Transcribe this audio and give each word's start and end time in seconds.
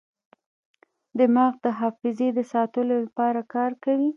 دماغ 1.19 1.53
د 1.65 1.67
حافظې 1.79 2.29
د 2.37 2.39
ساتلو 2.53 2.95
لپاره 3.05 3.39
کار 3.53 3.71
کوي. 3.83 4.09